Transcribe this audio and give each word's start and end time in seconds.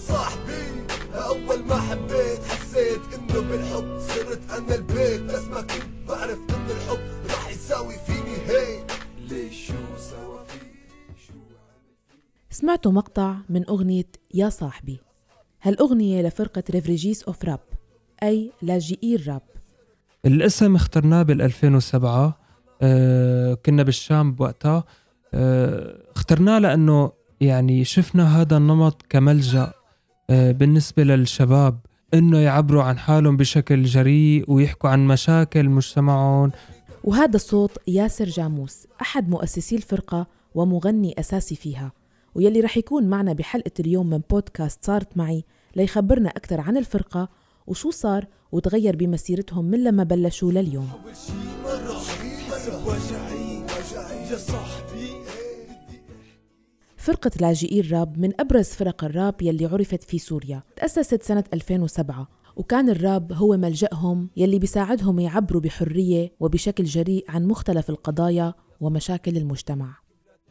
صاحبي 0.00 0.86
أول 1.14 1.64
ما 1.64 1.80
حبيت 1.80 2.42
حسيت 2.48 3.00
إنه 3.14 3.40
بالحب 3.40 3.98
صرت 3.98 4.40
أنا 4.50 4.74
البيت. 4.74 5.20
بس 5.20 5.44
ما 5.44 5.60
كنت 5.60 6.08
بعرف 6.08 6.38
انه 6.50 6.70
الحب 6.70 7.30
راح 7.30 7.50
يساوي 7.50 7.94
فيني 8.06 8.36
هيك. 8.48 8.84
ليش 9.28 9.66
شو 9.66 9.74
سوا 9.98 10.38
شو 11.26 11.32
سمعتوا 12.50 12.92
مقطع 12.92 13.34
من 13.48 13.68
أغنية 13.68 14.08
يا 14.34 14.48
صاحبي. 14.48 15.00
هالأغنية 15.62 16.22
لفرقة 16.22 16.62
ريفريجيس 16.70 17.22
أوف 17.22 17.44
راب 17.44 17.60
أي 18.22 18.52
لاجئي 18.62 19.14
الراب 19.14 19.42
الاسم 20.26 20.74
اخترناه 20.74 21.22
بال 21.22 21.42
2007 21.42 22.38
آه 22.82 23.54
كنا 23.54 23.82
بالشام 23.82 24.32
بوقتها. 24.32 24.84
آه 25.34 26.02
اخترناه 26.16 26.58
لأنه 26.58 27.12
يعني 27.40 27.84
شفنا 27.84 28.40
هذا 28.40 28.56
النمط 28.56 29.02
كملجأ 29.08 29.72
آه 30.30 30.52
بالنسبة 30.52 31.02
للشباب 31.02 31.78
إنه 32.14 32.38
يعبروا 32.38 32.82
عن 32.82 32.98
حالهم 32.98 33.36
بشكل 33.36 33.82
جريء 33.82 34.44
ويحكوا 34.48 34.90
عن 34.90 35.06
مشاكل 35.06 35.68
مجتمعهم. 35.68 36.52
وهذا 37.04 37.38
صوت 37.38 37.78
ياسر 37.88 38.24
جاموس 38.24 38.86
أحد 39.00 39.28
مؤسسي 39.28 39.76
الفرقة 39.76 40.26
ومغني 40.54 41.14
أساسي 41.18 41.56
فيها. 41.56 41.92
ويلي 42.34 42.60
رح 42.60 42.76
يكون 42.76 43.04
معنا 43.04 43.32
بحلقة 43.32 43.70
اليوم 43.80 44.10
من 44.10 44.20
بودكاست 44.30 44.84
صارت 44.84 45.16
معي 45.16 45.44
ليخبرنا 45.76 46.28
أكثر 46.28 46.60
عن 46.60 46.76
الفرقة 46.76 47.28
وشو 47.66 47.90
صار 47.90 48.26
وتغير 48.52 48.96
بمسيرتهم 48.96 49.64
من 49.64 49.84
لما 49.84 50.04
بلشوا 50.04 50.52
لليوم. 50.52 50.88
فرقة 57.00 57.30
لاجئي 57.40 57.80
الراب 57.80 58.18
من 58.18 58.40
أبرز 58.40 58.66
فرق 58.66 59.04
الراب 59.04 59.42
يلي 59.42 59.66
عرفت 59.66 60.02
في 60.02 60.18
سوريا. 60.18 60.62
تأسست 60.76 61.22
سنة 61.22 61.44
2007 61.54 62.28
وكان 62.56 62.90
الراب 62.90 63.32
هو 63.32 63.56
ملجأهم 63.56 64.30
يلي 64.36 64.58
بيساعدهم 64.58 65.18
يعبروا 65.18 65.62
بحرية 65.62 66.32
وبشكل 66.40 66.84
جريء 66.84 67.24
عن 67.28 67.46
مختلف 67.46 67.90
القضايا 67.90 68.54
ومشاكل 68.80 69.36
المجتمع. 69.36 69.96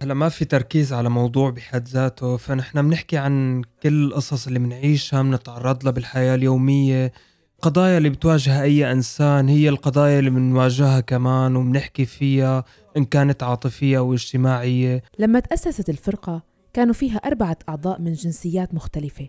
هلا 0.02 0.14
ما 0.14 0.30
في 0.30 0.46
تركيز 0.46 0.94
على 0.94 1.10
موضوع 1.10 1.50
بحد 1.50 1.88
ذاته 1.88 2.38
فنحن 2.38 2.82
بنحكي 2.82 3.18
عن 3.18 3.62
كل 3.84 4.04
القصص 4.06 4.48
اللي 4.48 4.60
بنعيشها 4.60 5.22
بنتعرض 5.22 5.84
لها 5.84 5.92
بالحياة 5.92 6.36
اليومية 6.36 7.12
القضايا 7.60 7.98
اللي 7.98 8.10
بتواجه 8.10 8.62
أي 8.62 8.92
إنسان 8.92 9.50
هي 9.50 9.70
القضايا 9.70 10.20
اللي 10.20 10.30
بنواجهها 10.30 11.00
كمان 11.00 11.56
وبنحكي 11.56 12.06
فيها 12.06 12.64
إن 12.98 13.06
كانت 13.06 13.44
عاطفية 13.44 13.98
أو 13.98 14.14
اجتماعية. 14.14 15.04
لما 15.20 15.40
تأسست 15.40 15.90
الفرقة 15.90 16.44
كانوا 16.74 16.94
فيها 16.94 17.18
أربعة 17.18 17.58
أعضاء 17.70 18.02
من 18.02 18.14
جنسيات 18.14 18.74
مختلفة. 18.74 19.28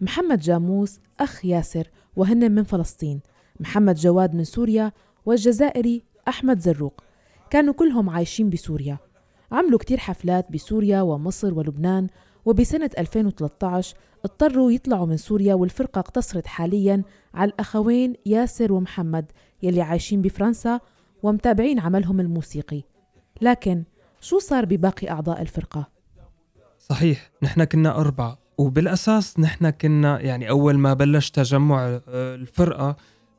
محمد 0.00 0.40
جاموس 0.40 1.00
أخ 1.20 1.44
ياسر 1.44 1.88
وهن 2.16 2.52
من 2.52 2.64
فلسطين. 2.64 3.20
محمد 3.60 3.94
جواد 3.94 4.34
من 4.34 4.44
سوريا 4.44 4.92
والجزائري 5.26 6.02
أحمد 6.28 6.60
زروق. 6.60 7.00
كانوا 7.50 7.74
كلهم 7.74 8.10
عايشين 8.10 8.50
بسوريا. 8.50 8.98
عملوا 9.52 9.78
كتير 9.78 9.98
حفلات 9.98 10.52
بسوريا 10.52 11.00
ومصر 11.00 11.54
ولبنان 11.54 12.06
وبسنة 12.48 12.90
2013 12.98 13.96
اضطروا 14.24 14.72
يطلعوا 14.72 15.06
من 15.06 15.16
سوريا 15.16 15.54
والفرقة 15.54 15.98
اقتصرت 15.98 16.46
حاليا 16.46 17.02
على 17.34 17.50
الأخوين 17.50 18.14
ياسر 18.26 18.72
ومحمد 18.72 19.32
يلي 19.62 19.82
عايشين 19.82 20.22
بفرنسا 20.22 20.80
ومتابعين 21.22 21.78
عملهم 21.78 22.20
الموسيقي 22.20 22.82
لكن 23.40 23.84
شو 24.20 24.38
صار 24.38 24.64
بباقي 24.64 25.10
أعضاء 25.10 25.42
الفرقة؟ 25.42 25.88
صحيح 26.78 27.30
نحن 27.42 27.64
كنا 27.64 27.96
أربعة 28.00 28.38
وبالأساس 28.58 29.40
نحن 29.40 29.70
كنا 29.70 30.20
يعني 30.20 30.50
أول 30.50 30.78
ما 30.78 30.94
بلش 30.94 31.30
تجمع 31.30 32.00
آه، 32.08 32.34
الفرقة 32.34 32.96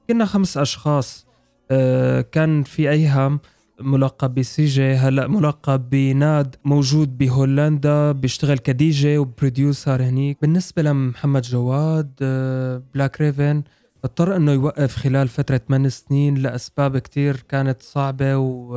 كنا 0.09 0.25
خمس 0.25 0.57
أشخاص 0.57 1.27
آه، 1.71 2.21
كان 2.21 2.63
في 2.63 2.89
أيهم 2.89 3.39
ملقب 3.81 4.35
ب 4.35 4.65
CJ 4.65 4.93
هلا 4.93 5.27
ملقب 5.27 5.89
بناد 5.89 6.55
موجود 6.65 7.17
بهولندا 7.17 8.11
بيشتغل 8.11 8.57
ك 8.57 8.89
DJ 8.89 9.17
و 9.17 9.27
producer 9.27 10.03
هنيك. 10.03 10.37
بالنسبة 10.41 10.81
لمحمد 10.81 11.41
جواد 11.41 12.11
آه، 12.21 12.81
Black 12.93 13.21
Raven 13.21 13.63
اضطر 14.03 14.35
إنه 14.35 14.51
يوقف 14.51 14.95
خلال 14.95 15.27
فترة 15.27 15.57
8 15.57 15.89
سنين 15.89 16.35
لأسباب 16.35 16.97
كتير 16.97 17.35
كانت 17.49 17.81
صعبة 17.81 18.37
و... 18.37 18.75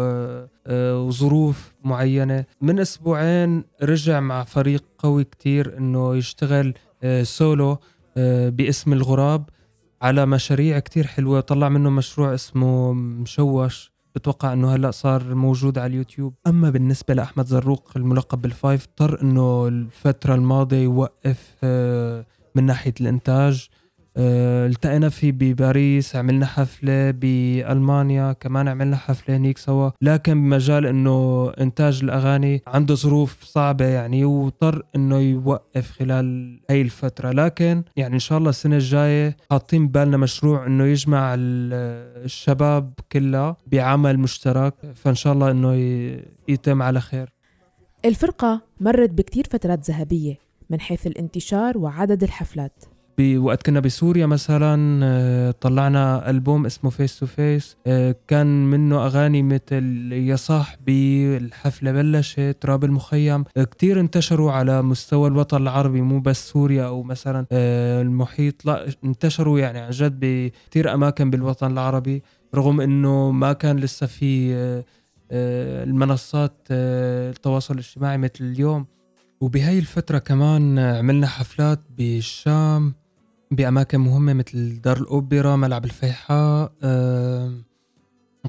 آه، 0.66 1.02
وظروف 1.02 1.72
معينة. 1.84 2.44
من 2.60 2.78
أسبوعين 2.78 3.64
رجع 3.82 4.20
مع 4.20 4.44
فريق 4.44 4.84
قوي 4.98 5.24
كتير 5.24 5.78
إنه 5.78 6.16
يشتغل 6.16 6.74
آه، 7.02 7.22
سولو 7.22 7.78
آه، 8.16 8.48
باسم 8.48 8.92
الغراب 8.92 9.48
على 10.02 10.26
مشاريع 10.26 10.78
كتير 10.78 11.06
حلوة. 11.06 11.40
طلع 11.40 11.68
منه 11.68 11.90
مشروع 11.90 12.34
اسمه 12.34 12.92
مشوش. 12.92 13.91
بتوقع 14.14 14.52
إنه 14.52 14.74
هلأ 14.74 14.90
صار 14.90 15.34
موجود 15.34 15.78
على 15.78 15.86
اليوتيوب. 15.86 16.34
أما 16.46 16.70
بالنسبة 16.70 17.14
لأحمد 17.14 17.46
زروق 17.46 17.92
الملقب 17.96 18.42
بال 18.42 18.57
Five 18.57 18.86
اضطر 18.86 19.22
إنه 19.22 19.68
الفترة 19.68 20.34
الماضية 20.34 20.76
يوقف 20.82 21.54
آه، 21.64 22.26
من 22.54 22.66
ناحية 22.66 22.94
الإنتاج. 23.00 23.68
التقينا 24.16 25.08
فيه 25.08 25.32
بباريس 25.32 26.16
عملنا 26.16 26.46
حفلة 26.46 27.10
بألمانيا 27.10 28.32
كمان 28.32 28.68
عملنا 28.68 28.96
حفلة 28.96 29.36
هنيك 29.36 29.58
سوا. 29.58 29.90
لكن 30.02 30.34
بمجال 30.42 30.86
إنه 30.86 31.48
إنتاج 31.60 32.00
الأغاني 32.02 32.62
عنده 32.66 32.94
ظروف 32.94 33.42
صعبة 33.44 33.84
يعني 33.84 34.24
واضطر 34.24 34.82
إنه 34.96 35.18
يوقف 35.18 35.90
خلال 35.90 36.60
هاي 36.70 36.82
الفترة. 36.82 37.30
لكن 37.30 37.82
يعني 37.96 38.14
إن 38.14 38.18
شاء 38.18 38.38
الله 38.38 38.50
السنة 38.50 38.76
الجاية 38.76 39.36
حاطين 39.50 39.88
ببالنا 39.88 40.16
مشروع 40.16 40.66
إنه 40.66 40.84
يجمع 40.84 41.34
ال- 41.34 42.22
الشباب 42.24 42.92
كلها 43.12 43.56
بعمل 43.66 44.18
مشترك. 44.18 44.74
فإن 44.94 45.14
شاء 45.14 45.32
الله 45.32 45.50
إنه 45.50 45.74
يتم 46.48 46.82
على 46.82 47.00
خير. 47.00 47.32
الفرقة 48.04 48.62
مرت 48.80 49.10
بكتير 49.10 49.44
فترات 49.50 49.90
ذهبية 49.90 50.38
من 50.70 50.80
حيث 50.80 51.06
الانتشار 51.06 51.78
وعدد 51.78 52.22
الحفلات. 52.22 52.84
بوقت 53.18 53.66
كنا 53.66 53.80
بسوريا 53.80 54.26
مثلا 54.26 55.00
آه، 55.04 55.50
طلعنا 55.50 56.30
ألبوم 56.30 56.66
اسمه 56.66 56.90
Face 56.90 57.18
to 57.18 57.26
Face 57.26 57.76
كان 58.28 58.70
منه 58.70 59.06
أغاني 59.06 59.42
مثل 59.42 60.12
يا 60.12 60.36
صاحبي 60.36 61.36
الحفلة 61.36 61.92
بلشت 61.92 62.56
تراب 62.60 62.84
المخيم. 62.84 63.44
آه، 63.56 63.64
كتير 63.64 64.00
انتشروا 64.00 64.52
على 64.52 64.82
مستوى 64.82 65.28
الوطن 65.28 65.62
العربي 65.62 66.00
مو 66.00 66.20
بس 66.20 66.48
سوريا 66.50 66.86
أو 66.86 67.02
مثلا 67.02 67.46
آه، 67.52 68.02
المحيط. 68.02 68.66
لا 68.66 68.86
انتشروا 69.04 69.58
يعني 69.58 69.78
عن 69.78 69.90
جد 69.90 70.20
بكتير 70.20 70.94
أماكن 70.94 71.30
بالوطن 71.30 71.72
العربي 71.72 72.22
رغم 72.54 72.80
أنه 72.80 73.30
ما 73.30 73.52
كان 73.52 73.76
لسه 73.76 74.06
في 74.06 74.82
المنصات 75.32 76.66
التواصل 76.70 77.74
الاجتماعي 77.74 78.18
مثل 78.18 78.32
اليوم. 78.40 78.86
وبهاي 79.40 79.78
الفترة 79.78 80.18
كمان 80.18 80.78
عملنا 80.78 81.26
حفلات 81.26 81.80
بالشام. 81.98 83.01
بأماكن 83.52 84.00
مهمة 84.00 84.32
مثل 84.32 84.80
دار 84.80 84.96
الأوبرا 84.96 85.56
ملعب 85.56 85.84
الفيحاء 85.84 86.72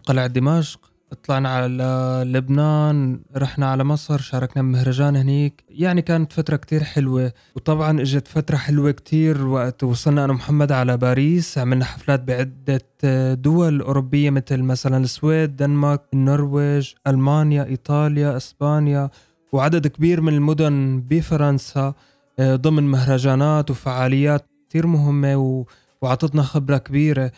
قلعة 0.05 0.27
دمشق. 0.27 0.79
طلعنا 1.23 1.49
على 1.49 2.23
لبنان 2.25 3.19
رحنا 3.37 3.71
على 3.71 3.83
مصر 3.83 4.17
شاركنا 4.17 4.63
بمهرجان 4.63 5.15
هنيك. 5.15 5.63
يعني 5.69 6.01
كانت 6.01 6.33
فترة 6.33 6.55
كتير 6.55 6.83
حلوة. 6.83 7.33
وطبعا 7.55 8.01
إجت 8.01 8.27
فترة 8.27 8.57
حلوة 8.57 8.91
كتير 8.91 9.47
وقت 9.47 9.83
وصلنا 9.83 10.25
أنا 10.25 10.33
ومحمد 10.33 10.71
على 10.71 10.97
باريس. 10.97 11.57
عملنا 11.57 11.85
حفلات 11.85 12.23
بعدة 12.23 12.81
آه، 13.03 13.33
دول 13.33 13.81
أوروبية 13.81 14.29
مثل 14.29 14.61
مثلا 14.61 14.97
السويد 14.97 15.55
دنمارك 15.55 16.01
النرويج 16.13 16.93
ألمانيا 17.07 17.63
إيطاليا 17.65 18.37
إسبانيا. 18.37 19.09
وعدد 19.51 19.87
كبير 19.87 20.21
من 20.21 20.33
المدن 20.33 21.03
بفرنسا 21.09 21.93
آه، 22.39 22.55
ضمن 22.55 22.83
مهرجانات 22.83 23.71
وفعاليات. 23.71 24.45
كتير 24.73 24.87
مهمة 24.87 25.37
و... 25.37 25.65
وعطتنا 26.01 26.41
خبرة 26.41 26.77
كبيرة. 26.77 27.31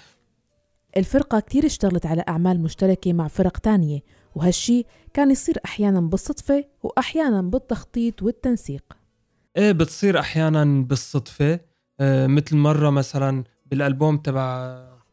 الفرقة 0.97 1.39
كتير 1.39 1.65
اشتغلت 1.65 2.05
على 2.05 2.23
أعمال 2.29 2.61
مشتركة 2.61 3.13
مع 3.13 3.27
فرق 3.27 3.57
تانية 3.57 3.99
وهالشي 4.35 4.83
كان 5.13 5.31
يصير 5.31 5.55
أحيانا 5.65 6.01
بالصدفة 6.01 6.65
وأحيانا 6.83 7.41
بالتخطيط 7.41 8.23
والتنسيق. 8.23 8.83
إيه 9.57 9.71
بتصير 9.71 10.19
أحيانا 10.19 10.65
بالصدفة. 10.65 11.59
آه، 11.99 12.27
مثل 12.27 12.57
مرة 12.57 12.89
مثلا 12.89 13.43
بالألبوم 13.65 14.17
تبع 14.17 14.45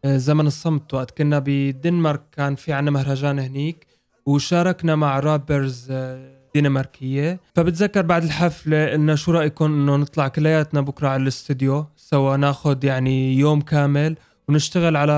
آه، 0.05 0.17
زمن 0.17 0.47
الصمت 0.47 0.95
وقت 0.95 1.19
كنا 1.19 1.43
بدنمارك 1.47 2.23
كان 2.33 2.55
في 2.55 2.73
عنا 2.73 2.91
مهرجان 2.91 3.39
هنيك 3.39 3.87
وشاركنا 4.27 4.97
مع 4.97 5.21
رابرز 5.21 5.89
آه، 5.91 6.43
دنماركية. 6.55 7.41
فبتذكر 7.55 8.03
بعد 8.03 8.25
الحفلة 8.25 8.91
قلنا 8.91 9.15
شو 9.15 9.33
رأيكم 9.33 9.65
إنه 9.65 9.97
نطلع 9.97 10.29
كلياتنا 10.29 10.81
بكرة 10.81 11.09
على 11.09 11.23
الاستوديو 11.23 11.87
سوا 12.13 12.37
ناخد 12.37 12.85
يعني 12.85 13.35
يوم 13.35 13.61
كامل 13.61 14.17
ونشتغل 14.49 14.97
على 14.97 15.13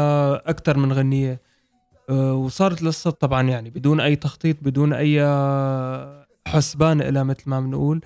أكثر 0.46 0.76
من 0.78 0.92
غنية. 0.92 1.40
آه، 2.10 2.34
وصارت 2.34 2.82
القصة 2.82 3.10
طبعا 3.10 3.42
يعني 3.42 3.70
بدون 3.70 4.00
أي 4.00 4.16
تخطيط 4.16 4.56
بدون 4.62 4.92
أي 4.92 5.20
حسبان 6.46 7.00
إلها 7.00 7.22
مثل 7.22 7.42
ما 7.46 7.60
بنقول. 7.60 8.00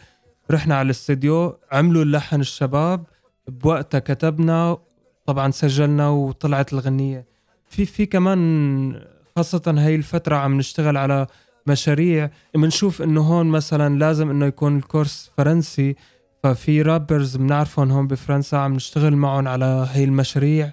رحنا 0.50 0.74
على 0.74 0.86
الاستديو 0.86 1.56
عملوا 1.72 2.02
اللحن 2.02 2.40
الشباب 2.40 3.04
بوقتها 3.48 3.98
كتبنا 3.98 4.78
طبعا 5.26 5.50
سجلنا 5.50 6.08
وطلعت 6.08 6.72
الغنية. 6.72 7.26
في 7.68 7.84
في 7.84 8.06
كمان 8.06 9.02
خاصة 9.36 9.62
هاي 9.66 9.94
الفترة 9.94 10.36
عم 10.36 10.58
نشتغل 10.58 10.96
على 10.96 11.26
مشاريع. 11.66 12.30
بنشوف 12.54 13.02
إنه 13.02 13.20
هون 13.20 13.46
مثلا 13.46 13.98
لازم 13.98 14.30
إنه 14.30 14.46
يكون 14.46 14.76
الكورس 14.76 15.30
فرنسي. 15.36 15.96
ففي 16.48 16.82
رابرز 16.82 17.36
بنعرفهم 17.36 17.90
هون 17.90 18.06
بفرنسا 18.06 18.56
عم 18.56 18.74
نشتغل 18.74 19.16
معهم 19.16 19.48
على 19.48 19.64
هاي 19.64 20.04
المشاريع. 20.04 20.72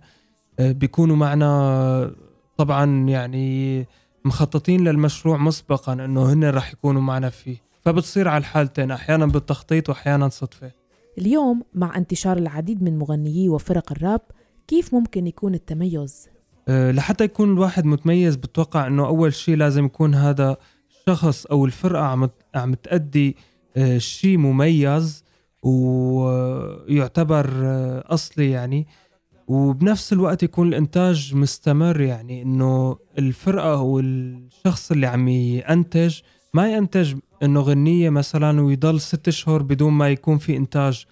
آه، 0.59 0.71
بيكونوا 0.71 1.15
معنا 1.15 2.15
طبعا 2.57 3.09
يعني 3.09 3.87
مخططين 4.25 4.87
للمشروع 4.87 5.37
مسبقا 5.37 5.93
إنه 5.93 6.33
هن 6.33 6.43
رح 6.49 6.73
يكونوا 6.73 7.01
معنا 7.01 7.29
فيه. 7.29 7.57
فبتصير 7.81 8.27
على 8.27 8.37
الحالتين 8.37 8.91
أحيانا 8.91 9.25
بالتخطيط 9.25 9.89
واحيانا 9.89 10.29
صدفة. 10.29 10.71
اليوم 11.17 11.63
مع 11.73 11.97
انتشار 11.97 12.37
العديد 12.37 12.83
من 12.83 12.99
مغنيي 12.99 13.49
وفرق 13.49 13.91
الراب 13.91 14.21
كيف 14.67 14.93
ممكن 14.93 15.27
يكون 15.27 15.53
التميز؟ 15.53 16.27
أه 16.67 16.91
لحتى 16.91 17.23
يكون 17.23 17.53
الواحد 17.53 17.85
متميز 17.85 18.35
بتوقع 18.35 18.87
إنه 18.87 19.07
أول 19.07 19.33
شيء 19.33 19.55
لازم 19.55 19.85
يكون 19.85 20.15
هذا 20.15 20.57
الشخص 20.89 21.45
أو 21.45 21.65
الفرقة 21.65 22.03
عم 22.03 22.29
عم 22.55 22.73
تأدي 22.73 23.37
أه 23.77 23.97
شيء 23.97 24.37
مميز. 24.37 25.24
ويعتبر 25.65 27.47
أصلي 28.05 28.51
يعني. 28.51 28.87
وبنفس 29.47 30.13
الوقت 30.13 30.43
يكون 30.43 30.67
الإنتاج 30.67 31.35
مستمر 31.35 32.01
يعني 32.01 32.41
إنه 32.41 32.97
الفرقة 33.17 33.73
أو 33.73 33.99
الشخص 33.99 34.91
اللي 34.91 35.07
عم 35.07 35.27
ينتج 35.27 36.19
ما 36.53 36.73
ينتج 36.73 37.15
إنه 37.43 37.59
غنية 37.61 38.09
مثلا 38.09 38.61
ويضل 38.61 39.01
ست 39.01 39.27
اشهر 39.27 39.61
بدون 39.61 39.93
ما 39.93 40.09
يكون 40.09 40.37
في 40.37 40.57
إنتاج. 40.57 41.05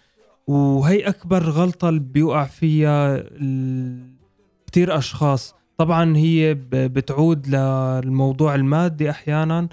وهي 0.47 0.99
أكبر 1.07 1.43
غلطة 1.43 1.89
اللي 1.89 1.99
بيوقع 1.99 2.43
فيها 2.43 3.23
كثير 4.67 4.97
أشخاص. 4.97 5.55
طبعا 5.77 6.17
هي 6.17 6.53
بتعود 6.71 7.47
للموضوع 7.47 8.55
المادي 8.55 9.09
أحيانا. 9.09 9.69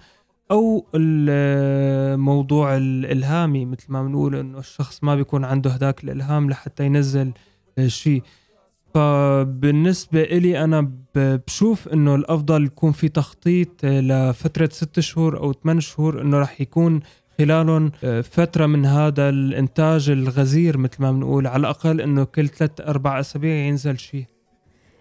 أو 0.51 0.87
الموضوع 0.95 2.77
الإلهامي 2.77 3.65
مثل 3.65 3.85
ما 3.89 4.03
بنقول 4.03 4.37
إنه 4.37 4.59
الشخص 4.59 5.05
ما 5.05 5.15
بيكون 5.15 5.45
عنده 5.45 5.71
هداك 5.71 6.05
الإلهام 6.05 6.51
لحتى 6.51 6.87
ينزل 6.87 7.33
شيء 7.87 8.23
فبالنسبة 8.95 10.23
إلي 10.23 10.65
أنا 10.65 10.91
بشوف 11.15 11.89
إنه 11.89 12.15
الأفضل 12.15 12.65
يكون 12.65 12.93
في 12.93 13.09
تخطيط 13.09 13.85
لفترة 13.85 14.69
ست 14.73 15.01
شهور 15.01 15.39
أو 15.39 15.53
ثمان 15.53 15.81
شهور 15.81 16.23
إنه 16.23 16.39
رح 16.39 16.61
يكون 16.61 17.01
خلالهم 17.39 17.93
آه، 18.05 18.21
فترة 18.21 18.67
من 18.67 18.87
هذا 18.87 19.29
الإنتاج 19.29 20.11
الغزير 20.11 20.79
مثل 20.79 21.03
ما 21.03 21.13
بنقول 21.13 21.47
على 21.47 21.61
الأقل 21.61 22.01
إنه 22.01 22.25
كل 22.25 22.49
ثلاث 22.49 22.81
أربع 22.81 23.21
أسابيع 23.21 23.55
ينزل 23.55 23.99
شيء 23.99 24.27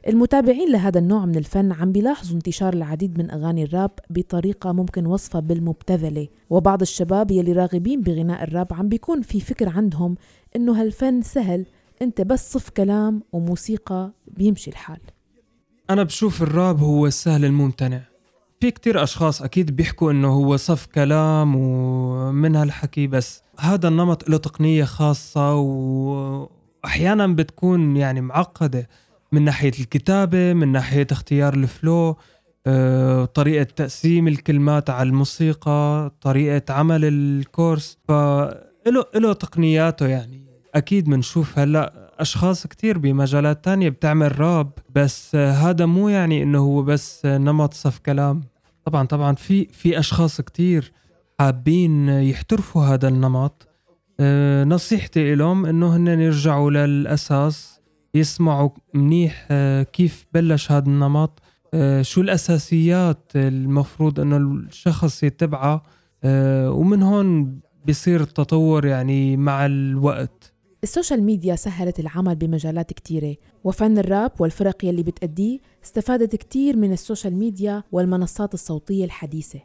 المتابعين 0.07 0.71
لهذا 0.71 0.99
النوع 0.99 1.25
من 1.25 1.35
الفن 1.35 1.71
عم 1.71 1.91
بيلاحظوا 1.91 2.35
انتشار 2.35 2.73
العديد 2.73 3.17
من 3.17 3.31
أغاني 3.31 3.63
الراب 3.63 3.91
بطريقة 4.09 4.71
ممكن 4.71 5.05
وصفها 5.05 5.41
بالمبتذلة. 5.41 6.27
وبعض 6.49 6.81
الشباب 6.81 7.31
يلي 7.31 7.53
راغبين 7.53 8.01
بغناء 8.01 8.43
الراب 8.43 8.73
عم 8.73 8.89
بيكون 8.89 9.21
في 9.21 9.39
فكر 9.39 9.69
عندهم 9.69 10.15
إنه 10.55 10.81
هالفن 10.81 11.21
سهل 11.21 11.65
إنت 12.01 12.21
بس 12.21 12.53
صف 12.53 12.69
كلام 12.69 13.23
وموسيقى 13.31 14.11
بيمشي 14.27 14.71
الحال. 14.71 14.99
أنا 15.89 16.03
بشوف 16.03 16.41
الراب 16.41 16.79
هو 16.79 17.07
السهل 17.07 17.45
الممتنع. 17.45 18.01
في 18.59 18.71
كتير 18.71 19.03
أشخاص 19.03 19.41
أكيد 19.41 19.75
بيحكوا 19.75 20.11
إنه 20.11 20.27
هو 20.27 20.57
صف 20.57 20.85
كلام 20.85 21.55
ومن 21.55 22.55
هالحكي 22.55 23.07
بس 23.07 23.41
هذا 23.59 23.87
النمط 23.87 24.29
له 24.29 24.37
تقنية 24.37 24.83
خاصة 24.83 25.55
وأحيانا 25.55 27.27
بتكون 27.27 27.97
يعني 27.97 28.21
معقدة. 28.21 28.87
من 29.31 29.41
ناحية 29.41 29.71
الكتابة 29.79 30.53
من 30.53 30.71
ناحية 30.71 31.07
اختيار 31.11 31.53
الفلو 31.53 32.17
آه، 32.67 33.25
طريقة 33.25 33.63
تقسيم 33.63 34.27
الكلمات 34.27 34.89
على 34.89 35.09
الموسيقى 35.09 36.11
طريقة 36.21 36.73
عمل 36.73 37.05
الكورس. 37.05 37.97
فإله 38.07 39.03
إله 39.15 39.33
تقنياته 39.33 40.07
يعني. 40.07 40.45
أكيد 40.75 41.09
بنشوف 41.09 41.59
هلأ 41.59 42.11
أشخاص 42.19 42.67
كتير 42.67 42.97
بمجالات 42.97 43.65
تانية 43.65 43.89
بتعمل 43.89 44.39
راب 44.39 44.71
بس 44.95 45.35
هذا 45.35 45.85
مو 45.85 46.09
يعني 46.09 46.43
إنه 46.43 46.59
هو 46.59 46.83
بس 46.83 47.25
نمط 47.25 47.73
صف 47.73 47.99
كلام. 47.99 48.43
طبعا 48.85 49.05
طبعا 49.07 49.35
في 49.35 49.65
في 49.65 49.99
أشخاص 49.99 50.41
كتير 50.41 50.91
حابين 51.39 52.09
يحترفوا 52.09 52.85
هذا 52.85 53.07
النمط. 53.07 53.67
أه 54.19 54.63
نصيحتي 54.63 55.35
لهم 55.35 55.65
إنه 55.65 55.95
هن 55.95 56.07
يرجعوا 56.07 56.71
للأساس. 56.71 57.78
يسمعوا 58.13 58.69
منيح 58.93 59.47
أه 59.51 59.83
كيف 59.83 60.25
بلش 60.33 60.71
هذا 60.71 60.87
النمط 60.87 61.41
أه 61.73 62.01
شو 62.01 62.21
الأساسيات 62.21 63.31
المفروض 63.35 64.19
إنه 64.19 64.37
الشخص 64.37 65.23
يتبعها 65.23 65.83
أه 66.23 66.71
ومن 66.71 67.03
هون 67.03 67.59
بيصير 67.85 68.21
التطور 68.21 68.85
يعني 68.85 69.37
مع 69.37 69.65
الوقت. 69.65 70.53
ال 70.83 70.89
social 70.89 71.23
media 71.23 71.55
سهلت 71.55 71.99
العمل 71.99 72.35
بمجالات 72.35 72.93
كتيرة 72.93 73.35
وفن 73.63 73.97
الراب 73.97 74.31
والفرق 74.39 74.85
يلي 74.85 75.03
بتأديه 75.03 75.59
استفادت 75.83 76.35
كتير 76.35 76.77
من 76.77 76.91
ال 76.91 76.98
social 76.98 77.35
media 77.35 77.83
والمنصات 77.91 78.53
الصوتية 78.53 79.05
الحديثة. 79.05 79.59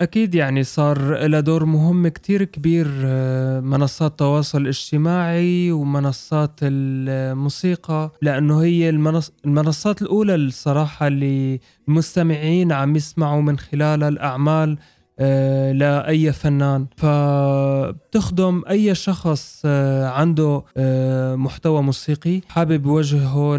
أكيد 0.00 0.34
يعني 0.34 0.64
صار 0.64 1.26
لها 1.26 1.40
دور 1.40 1.64
مهم 1.64 2.08
كتير 2.08 2.44
كبير 2.44 2.86
آه، 3.04 3.60
منصات 3.60 4.10
التواصل 4.10 4.60
الاجتماعي 4.62 5.72
ومنصات 5.72 6.60
الموسيقى 6.62 8.12
لأنه 8.22 8.62
هي 8.62 8.88
المنص... 8.88 9.32
المنصات 9.44 10.02
الأولى 10.02 10.34
الصراحة 10.34 11.06
اللي 11.06 11.60
المستمعين 11.88 12.72
عم 12.72 12.96
يسمعوا 12.96 13.42
من 13.42 13.58
خلالها 13.58 14.08
الأعمال 14.08 14.78
لأي 15.18 16.32
فنان. 16.32 16.86
فبتخدم 16.96 18.62
أي 18.70 18.94
شخص 18.94 19.62
آه، 19.64 20.08
عنده 20.08 20.62
آه، 20.76 21.34
محتوى 21.34 21.82
موسيقي 21.82 22.40
حابب 22.48 22.86
يوجهه 22.86 23.56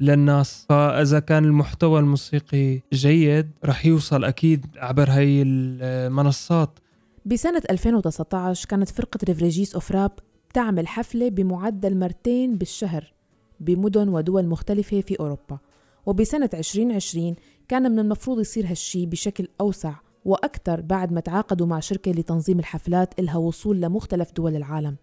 للناس. 0.00 0.66
فإذا 0.68 1.20
كان 1.20 1.44
المحتوى 1.44 2.00
الموسيقي 2.00 2.80
جيد 2.92 3.50
رح 3.64 3.86
يوصل 3.86 4.24
أكيد 4.24 4.66
عبر 4.76 5.10
هاي 5.10 5.42
المنصات. 5.42 6.78
بسنة 7.26 7.62
2019 7.70 8.68
كانت 8.68 8.88
فرقة 8.88 9.18
ريفريجيس 9.24 9.74
أوف 9.74 9.92
راب 9.92 10.12
تعمل 10.54 10.88
حفلة 10.88 11.28
بمعدل 11.28 11.98
مرتين 11.98 12.58
بالشهر 12.58 13.12
بمدن 13.60 14.08
ودول 14.08 14.46
مختلفة 14.46 15.00
في 15.00 15.20
أوروبا. 15.20 15.58
وبسنة 16.06 16.50
2020 16.54 17.36
كان 17.68 17.92
من 17.92 17.98
المفروض 17.98 18.40
يصير 18.40 18.66
هالشي 18.66 19.06
بشكل 19.06 19.48
أوسع 19.60 19.94
وأكثر 20.28 20.80
بعد 20.80 21.12
ما 21.12 21.20
تعاقدوا 21.20 21.66
مع 21.66 21.80
شركة 21.80 22.10
لتنظيم 22.10 22.58
الحفلات 22.58 23.18
إلها 23.18 23.36
وصول 23.36 23.80
لمختلف 23.80 24.32
دول 24.32 24.56
العالم. 24.56 24.96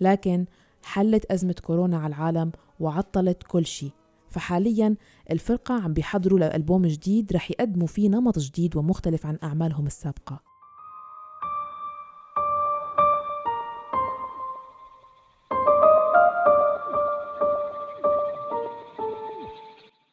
لكن 0.00 0.46
حلت 0.82 1.24
أزمة 1.24 1.54
كورونا 1.62 1.98
على 1.98 2.06
العالم 2.06 2.52
وعطلت 2.80 3.42
كل 3.42 3.66
شيء. 3.66 3.90
فحاليا 4.30 4.96
الفرقة 5.30 5.74
عم 5.74 5.92
بيحضروا 5.92 6.38
لألبوم 6.38 6.86
جديد 6.86 7.32
رح 7.32 7.50
يقدموا 7.50 7.86
فيه 7.86 8.08
نمط 8.08 8.38
جديد 8.38 8.76
ومختلف 8.76 9.26
عن 9.26 9.38
أعمالهم 9.42 9.86
السابقة. 9.86 10.40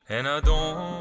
And 0.09 0.27
I 0.27 0.39
don't 0.41 0.92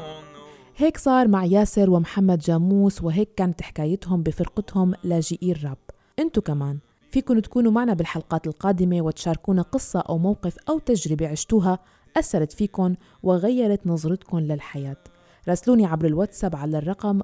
هيك 0.83 0.97
صار 0.97 1.27
مع 1.27 1.45
ياسر 1.45 1.89
ومحمد 1.89 2.39
جاموس 2.39 3.03
وهيك 3.03 3.29
كانت 3.35 3.61
حكايتهم 3.61 4.23
بفرقتهم 4.23 4.93
لاجئي 5.03 5.51
الرب 5.51 5.77
انتو 6.19 6.41
كمان 6.41 6.77
فيكن 7.11 7.41
تكونوا 7.41 7.71
معنا 7.71 7.93
بالحلقات 7.93 8.47
القادمة 8.47 9.01
وتشاركونا 9.01 9.61
قصة 9.61 9.99
أو 9.99 10.17
موقف 10.17 10.57
أو 10.69 10.79
تجربة 10.79 11.27
عشتوها 11.27 11.79
أثرت 12.17 12.51
فيكن 12.51 12.95
وغيرت 13.23 13.87
نظرتكم 13.87 14.39
للحياة. 14.39 14.97
راسلوني 15.47 15.85
عبر 15.85 16.05
الواتساب 16.05 16.55
على 16.55 16.77
الرقم 16.77 17.21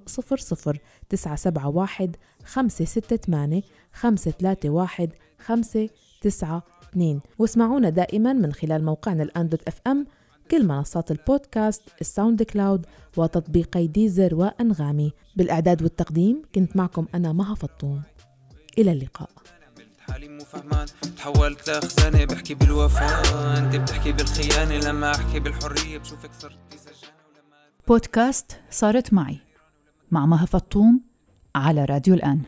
00971 1.12 2.12
568 2.44 3.62
531 3.94 5.10
592 5.40 7.22
واسمعونا 7.40 7.90
دائما 7.90 8.34
من 8.34 8.54
خلال 8.54 8.86
موقعنا 8.86 9.24
الأندوت 9.24 9.68
اف 9.68 9.82
ام 9.88 10.06
كل 10.52 10.66
منصات 10.68 11.12
البودكاست 11.12 11.84
ال 12.02 12.44
SoundCloud 12.44 12.86
وتطبيقي 13.18 13.88
Deezer 13.88 14.36
وأنغامي. 14.36 15.14
بالإعداد 15.36 15.84
والتقديم 15.84 16.42
كنت 16.56 16.76
معكم 16.76 17.06
أنا 17.16 17.34
مها 17.34 17.56
فطوم. 17.56 18.02
إلى 18.78 18.92
اللقاء. 18.92 19.30
حالي 20.00 20.28
مو 20.28 20.40
فهمان 20.40 20.88
تحولت 21.18 21.70
لخزانة 21.70 22.26
بحكي 22.26 22.54
بالوفاء 22.54 23.24
انت 23.58 23.76
بتحكي 23.76 24.12
بالخيانة. 24.12 24.90
لما 24.90 25.12
أحكي 25.12 25.40
بالحرية 25.40 25.98
بشوفك 25.98 26.34
صرت 26.40 26.58
بودكاست 27.88 28.60
صارت 28.72 29.14
معي 29.14 29.38
مع 30.12 30.26
مها 30.26 30.46
فطوم 30.46 31.02
على 31.56 31.86
راديو 31.86 32.14
الآن. 32.14 32.42